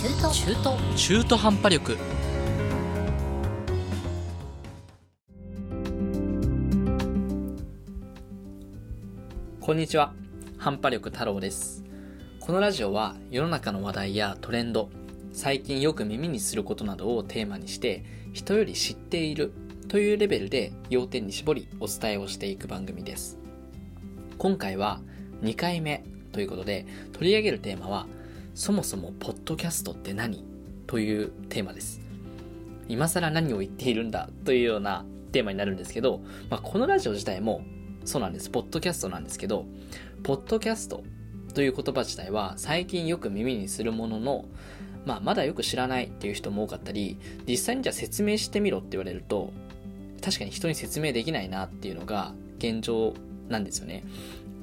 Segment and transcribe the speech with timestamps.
[0.00, 1.96] 中途中途中途半端力。
[9.60, 10.14] こんにちは。
[10.56, 11.82] 半端力太郎です。
[12.38, 14.88] このラジオは世の中の話題やトレンド
[15.32, 19.52] 最近よく耳にすることなどをテーマにして人より知っている
[19.88, 23.36] というレベルで要点に絞りお伝えをしていく番組です。
[24.38, 25.00] 今回は
[25.42, 28.06] 2回目ということで取り上げるテーマは
[28.58, 30.44] そもそもポッドキャストって何？
[30.88, 32.00] というテーマです
[32.88, 37.62] 今更何を言っているんだというようなテーマになるんですけど、まあ、このラジオ自体も
[38.04, 38.50] そうなんです。
[38.50, 39.64] ポッドキャストなんですけど、
[40.24, 41.04] ポッドキャスト
[41.54, 44.46] という言葉自体は最近よく耳にするものの、
[45.06, 47.16] まあ、まだよく知らないっていう人も多かったり、
[47.46, 49.52] 実際にじゃあ説明してみろって言われると、
[50.20, 53.14] 確かに人に説明できないなっていうのが現状
[53.48, 54.02] なんですよね。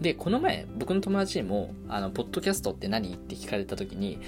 [0.00, 3.14] で、この前、僕の友達にも、あの、ポッドキャストって何？
[3.14, 4.18] って聞かれた時に、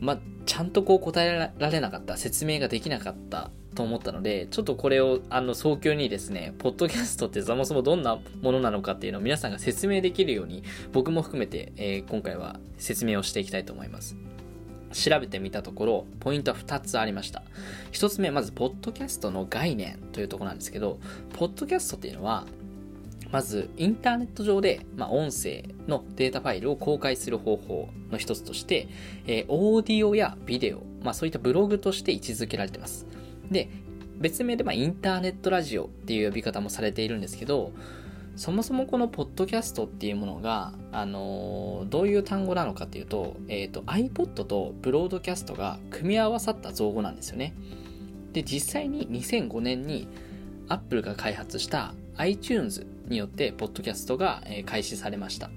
[0.00, 14.16] まあ、ちゃんとこう答えられなかった、説明ができなかったと思ったので、ちょっとこれを、あの、早急にですね、ポッドキャストってそもそもどんなものなのかっていうのを皆さんが説明できるように、僕も含めて、えー、今回は説明をしていきたいと思います。
[14.92, 17.42] 調べてみたところ、ポイントは2つありました。
[17.92, 21.00] 1つ目、まず、ポッドキャストの概念というところなんですけど、
[21.34, 22.46] ポッドキャストっていうのは、
[23.34, 28.86] まず、インターネット上で、まあ、音声のデータファイルを公開する方法の一つとして、
[29.26, 33.08] えー、オーディオやビデオ、まあ、そういったブログとして位置づけられてます。
[33.50, 33.70] で、
[34.18, 37.72] 別名で、ま、インターネットラジオっていう呼び方もされているんですけど、
[38.36, 47.52] そもそもこのポッドキャストっていうものが、あのー、どういう単語なのかっていうと、えっ、ー、と、iPod とブロードキャストが組み合わさった造語なんですよね。
[48.32, 50.06] で、実際に2005年に
[50.68, 55.50] Apple が開発した iTunes によって、ポッドキャストが開始されました。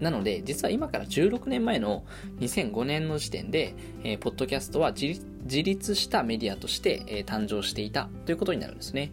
[0.00, 2.04] なので、実は今から16年前の
[2.40, 5.22] 2005年の時点で、えー、ポッドキャストは自
[5.62, 9.12] 立したメディアとして、えー、誕生していたということになるんですね。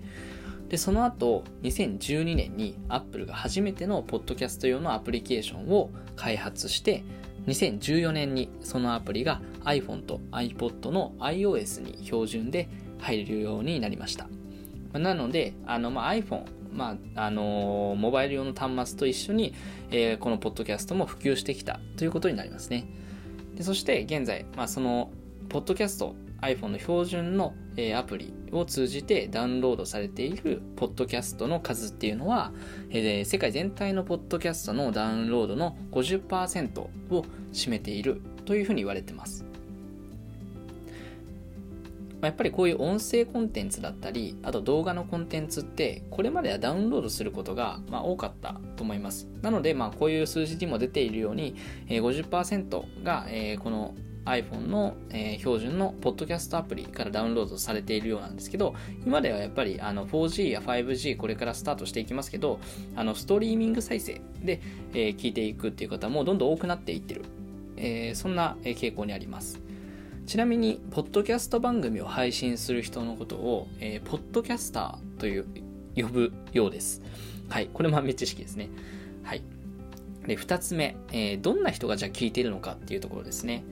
[0.68, 7.04] で、その後、2012年に Apple が初めてのポッドキャスト用のアプリケーションを開発して、
[7.48, 12.70] 2014年にそのアプリが iPhone と iPod の iOS に標準で
[13.00, 14.28] 入るようになりました。
[14.94, 19.54] なので、あの、まあ、iPhone、まあ、あの、モバイル用の端末と一緒に、
[19.92, 22.86] えー、このポッドキャストも普及してきたということになりますね。
[23.56, 25.12] でそして現在、まあ、その、
[25.50, 32.52] ポッドキャスト、iPhone の標準の、えー、アプリを通じてダウンロードされているポッドキャストの数っていうのは、
[32.90, 39.46] えー、世界全体のポッドキャストのダウンロードの50%を占めているというふうに言われてます。
[42.24, 49.28] まあ、やっぱりこういう音声コンテンツだったり、あと動画のコンテンツって、これまではダウンロードすることが、まあ、多かったと思います。
[49.42, 51.54] なので、まあ、こういう数字にも出ているように、
[51.90, 58.74] え、50%が、え、この iPhone の、え、標準のポッドキャストアプリからダウンロードされているようなんですけど、
[59.06, 62.62] 今ではやっぱりあの 4G や 5G これからスタートしていきますけど、
[62.96, 64.62] あのストリーミング再生で、
[64.94, 67.26] え、聞いていくっていう方もどんどん多くなっていってる。
[67.76, 69.60] えー、そんな傾向にあります。
[70.26, 75.46] ちなみに、ポッドキャスト番組を配信する人のことを、えー、ポッドキャスターという
[75.96, 77.02] 呼ぶようです。
[77.50, 77.70] はい。
[77.74, 78.70] これ豆知識ですね。
[79.24, 79.42] はい。
[80.26, 83.66] で、二つ目、えー、どんな人がじゃあ聞いているのかっていうところですね。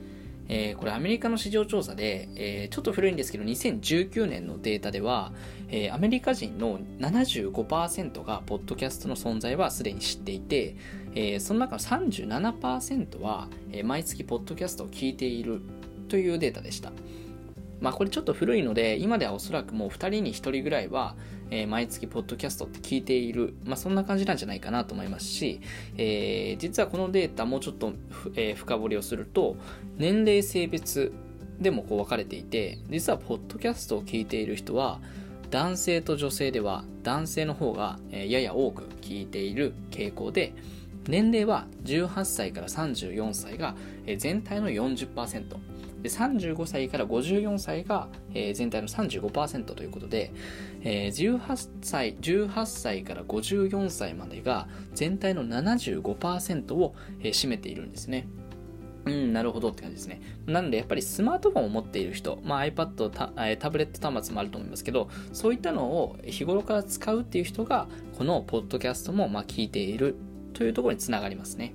[0.50, 5.32] えー、これアメリカの市場調査で、えー、ちょっと古いんですけど、2019年のデータでは、
[5.70, 10.76] えー、アメリカ人の75%がポッドキャストの存在はすでに知っていて、
[11.16, 15.62] えその中の37%は、え毎月ポッドキャストを聞いている
[16.12, 16.92] というデータでした。
[17.80, 21.16] まあこれちょっと古いので、今ではおそらくもう2人に1人ぐらいは、
[21.50, 25.62] えー、毎月ポッドキャストって聞いている、まあそんな感じなんじゃないかなと思いますし、
[25.98, 27.94] えー、実はこのデータもうちょっと、
[28.36, 29.56] えー、深掘りをすると、
[29.98, 31.14] 年齢性別
[31.62, 35.00] でもこう分かれていて、実はポッドキャストを聞いている人は、
[35.50, 40.54] 男性と女性では男性の方がやや多く聞いている傾向で、
[41.08, 43.76] 年齢は18歳から34歳が
[44.18, 45.71] 全体の40%、
[46.02, 50.34] で35歳から54歳が、えー、全体の35%ということで、
[50.82, 58.28] えー、18歳18歳から54歳までが全体の75%を、えー、占めているんですね。
[59.06, 60.22] うん、なるほどって感じですね。
[60.46, 67.88] なので、やっぱりスマートフォンを持っている人、まあ、iPad タ、タブレット端末もあると思いますけど、そういったのを日頃から使うっていう人が、
[68.18, 70.16] このポッドキャストもまあ聞いている
[70.54, 71.74] というところにつながりますね。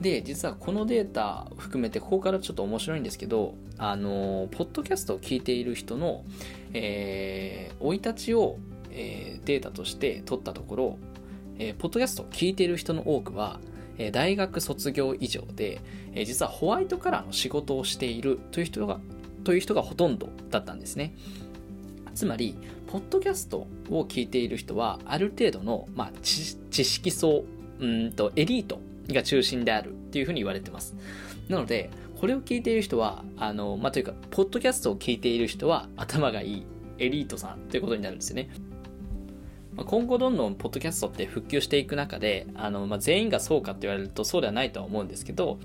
[0.00, 6.24] で、実はこのデータ含めて、ここからちょっと面白いんですけど、あの、ポッドキャストを聞いている人の、
[6.72, 8.58] えー、生い立ちを、
[8.90, 10.98] えー、データとして取ったところ、
[11.58, 13.60] えー、ポッドキャストを聞いている人の多くは、
[13.98, 15.80] え大学卒業以上で、
[16.14, 19.00] え実はホワイトカラーの仕事をしているという人が、
[19.42, 21.14] という人がほとんどだったんですね。
[22.14, 22.56] つまり、
[22.88, 27.44] ポッドキャストを聞いている人は、ある程度の、まあ、知識層、
[27.78, 28.80] うんと、エリート
[29.14, 30.96] が中心であるっていうふうに言われてます。
[31.48, 36.66] なので、これを聞いている人は、あの、まあ、というか、ポッドキャストを聞いている人は頭がいい
[36.98, 38.48] エリートさんということになるんですよね。
[39.76, 45.58] 今後どんどんポッドキャストって復旧していく中で、あの、まあ、全員がそうかって言われるとそうではないとは思うんですけど、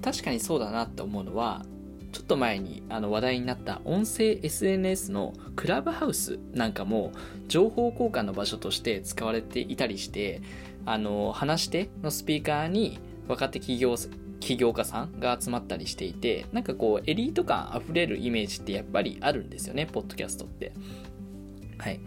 [0.00, 1.64] 確かにそうだなって思うのは、
[2.12, 7.12] ちょっと前にあの話題になった音声 SNS のクラブハウスなんかも
[7.46, 10.40] 情報交換の場所として使われていたりして、
[10.86, 12.98] あの、話し手のスピーカーに
[13.28, 13.96] 若手企業
[14.40, 20.72] 起業家さんが集まったりしていて、なんかこう、エリート感あふれるイメージってやっぱりあるんですよね、ポッドキャストって。
[21.78, 22.00] はい。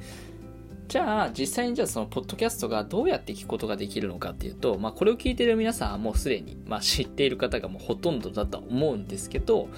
[0.88, 9.70] じゃあ、実際にじゃあそのポッドキャストがどうやって聞くことができるのかっていうと、まあこれを聞いてる皆さんはもうすでに、まあ知っている方がもうほとんどだと思うんですけど、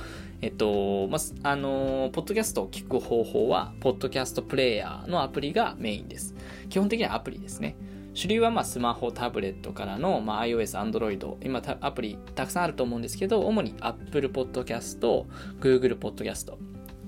[0.42, 6.36] えっと、まあ、あの、ポッドキャストを聞く方法は、ポッドキャストプレイヤーのアプリがメインです。
[6.70, 7.76] 基本的にはアプリですね。
[8.16, 15.26] 主流はまスマホ、タブレットからの、ま、iOS、Android、今アプリたくさんあると思うんですけど、主に Apple Podcast、
[15.60, 16.54] Google Podcast、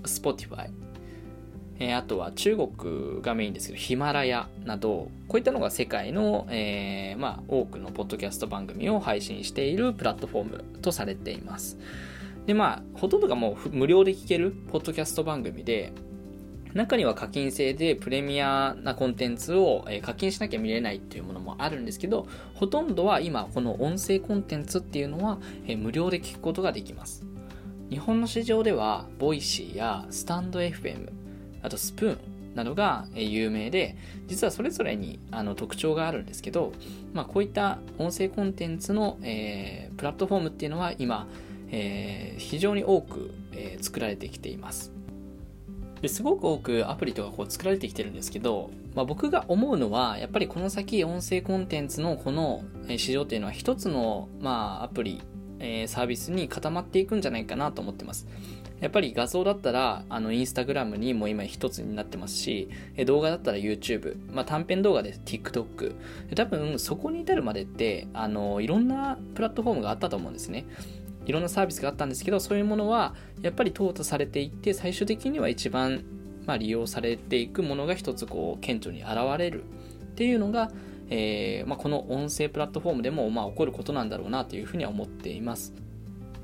[0.04, 0.70] Spotify、
[1.80, 11.78] えー、あとは中国がメインですけど、ヒマラヤなど、こういったのが世界の、えー、まあ、多くのポッドキャスト番組を配信しているプラットフォームとされています。
[12.48, 15.94] で、まあ、ほとんどがもう無料で聞けるポッドキャスト番組で、
[16.78, 25.40] 中には課金制でプレミアなコンテンツを課金しなきゃ見れないっていうものもあるんですけど、ほとんどは今この音声コンテンツっていうのは
[25.78, 27.26] 無料で聞くことができます。
[27.90, 31.10] 日本の市場では、ボイシーやスタンド FM、
[31.64, 33.96] あとスプーンなどが有名で、
[34.28, 36.74] 実はそれぞれにあの特徴があるんですけど、
[37.14, 41.28] まあ、こういった音声コンテンツの、えー、プラットフォームっていうのは今、
[41.72, 44.97] えー、非常に多く、えー、作られてきています。
[46.02, 55.22] ですごく多くアプリとかこう作られてきてるんですけど、まあ、僕が思うのは、やっぱりこの先音声コンテンツのこの市場っていうのは一つの、まあ、アプリ、
[55.60, 58.28] えー、サービスに固まっていくんじゃないかなと思ってます。
[58.80, 62.70] やっぱり画像だったら、あの、インスタグラムにも今一つになってますし、
[63.08, 65.96] 動画だったら YouTube、まあ、短編動画で TikTok。
[66.36, 70.66] 多分、そこに至るまでって、あの、いろんなプラットフォームがあったと思うんですね。
[71.28, 76.04] いろんなサービスがあったんですけど、そういうものはやっぱり淘汰されていって、最終的には一番、
[76.46, 79.66] まあ、利用されていくものが一つこう、顕著に現れるっ
[80.16, 80.72] ていうのが、
[81.10, 85.74] えーまあ、この音声プラットフォームでもまあ起こることなんだろうなというふうには思っています。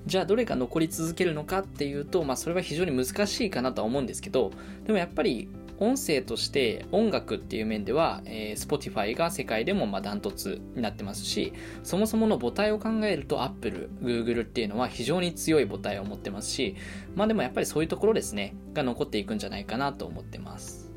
[0.06, 4.52] じゃあどれが残り続けるのかっていうと、まあそれは非常に難しいかなとは思うんですけど、
[4.86, 5.48] でもやっぱり
[5.80, 11.54] 音声として音楽っていう面では、えー、Spotify が世界でもまあダントツになってますし、
[11.84, 16.76] そもそもの母体を考えると Apple、Google っていうのは非常に強い母体を持ってますし、
[17.16, 20.92] まあでもやっぱりそういうところですね、が残っていくんじゃないかなと思ってます。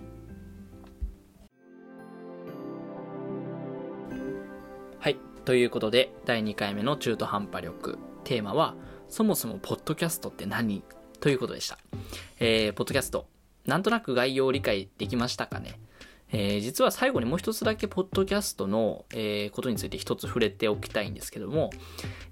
[4.99, 5.17] はい。
[5.45, 7.99] ということで、第2回目の中途半端力。
[8.25, 8.75] テーマは、
[9.09, 10.83] そもそもポッドキャストって何？
[11.21, 11.79] ということでした。
[12.39, 13.36] えー、ポッドキャスト。
[13.67, 15.79] なんとなく概要を理解できましたかね？
[16.33, 21.71] えー、実は最後にもう一つだけポッドキャストの、えー、ことについて一つ触れておきたいんですけども、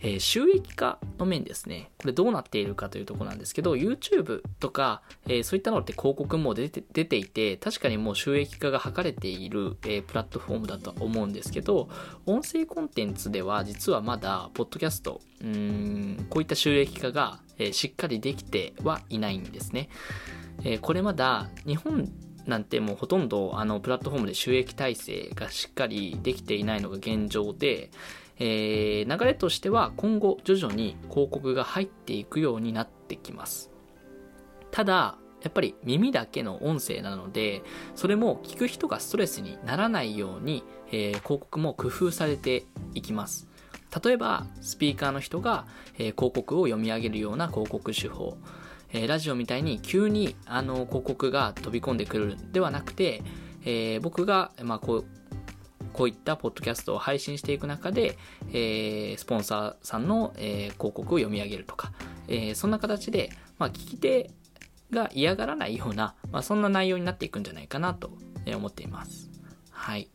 [0.00, 1.92] えー、収益化の面ですね。
[1.98, 11.88] これどうなっているかというところなんですけど、YouTube とか、えそういったのって広告も出て出ていて、確かにもう収益化が図れている、えプラットフォームだと思うんですけど、
[12.26, 19.88] 音声コンテンツでは実はまだ、ポッドキャスト、うん、こういった収益化が、えしっかりできてはいないんですね。
[20.62, 22.08] えこれまだ日本
[22.46, 27.90] なんてもうほとんどあのプラットフォームで収益体制がしっかりできていないのが現状で、
[28.38, 33.70] えー、流れとしては今後徐々に広告が入っていくようになってきます。
[34.70, 37.62] ただ、やっぱり耳だけの音声なので、
[37.94, 43.46] それも聞く人がストレスにならないように、えー、広告も工夫されていきます。
[44.04, 45.66] 例えば、スピーカーの人が、
[45.98, 48.36] えー、広告を読み上げるような広告手法。
[48.94, 53.22] え、ラジオみたいに急にあの広告が飛び込んでくるではなくて、
[53.64, 55.04] えー、僕が、まあ、こう
[55.92, 58.16] こういったポッドキャストを配信していく中で、
[58.50, 61.92] えー、スポンサーさんの、えー、広告を読み上げるとか、
[62.28, 64.30] え、そんな形で、まあ、聞き手
[64.90, 68.10] が嫌がらないような、まあ、そんな内容になっていくんじゃないかなと
[68.46, 69.30] 思っています。
[69.70, 70.08] はい。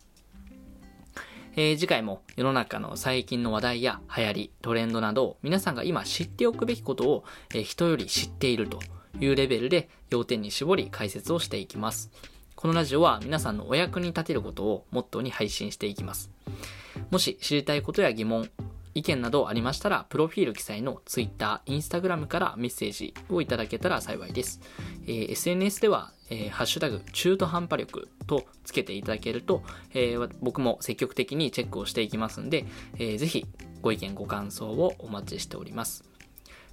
[1.61, 8.79] えー、次回も世の中の最近の話題や流行り、トレンドなど、皆さんが今知っておくべきことを、えー、人より知っていると
[9.19, 12.11] いうレベルで要点に絞り解説をしていきます。
[12.55, 16.31] このラジオは皆さんのお役に立てることをモットーに配信していきます。
[17.11, 18.49] もし知りたいことや疑問、
[18.93, 24.61] 意見などありましたら、プロフィール記載の Twitter、Instagram からメッセージをいただけたら幸いです。
[25.05, 32.65] えー、SNS では、えー、ハッシュタグ、中途半端力とつけていただけると、えー、僕も積極的にチェックをしていきますんで、
[32.95, 33.45] えー、ぜひ
[33.81, 36.03] ご意見ご感想をお待ちしております。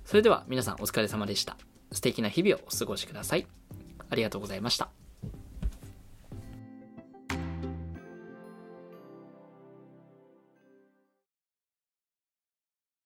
[0.05, 1.57] それでは皆さんお疲れ様でした。
[1.93, 3.47] 素敵な日々をお過ごしください。
[4.09, 5.06] ありがとうございました。